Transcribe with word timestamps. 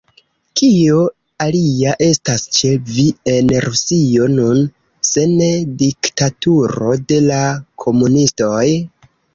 Kio 0.59 1.01
alia 1.45 1.91
estas 2.05 2.47
ĉe 2.57 2.71
vi 2.95 3.05
en 3.35 3.53
Rusio 3.67 4.31
nun, 4.39 4.65
se 5.13 5.29
ne 5.37 5.53
diktaturo 5.85 6.99
de 7.13 7.25
la 7.31 7.43
komunistoj? 7.87 8.67